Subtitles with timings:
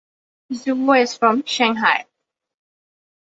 [0.51, 2.07] Zhuo is from Shanghai.